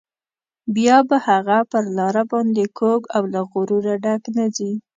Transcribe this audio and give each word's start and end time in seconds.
بیا 0.75 0.97
به 1.09 1.17
هغه 1.27 1.57
پر 1.71 1.83
لار 1.97 2.15
باندې 2.31 2.65
کوږ 2.79 3.01
او 3.15 3.23
له 3.33 3.41
غروره 3.49 3.93
ډک 4.03 4.23
نه 4.37 4.45
ځي. 4.55 4.71